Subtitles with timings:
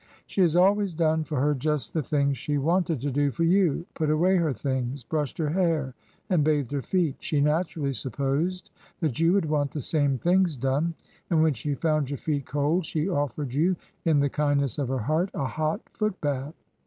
[0.25, 3.85] ''She has always done for her just the things she wanted to do for you—
[3.93, 5.93] put away her things, brushed her hair,
[6.27, 7.17] and bathed her feet.
[7.19, 10.95] She naturally supposed that you would want the same things done,
[11.29, 14.97] and when she found your feet cold she offered you, in the kindness of her
[14.97, 16.55] heart, a hot foot bath.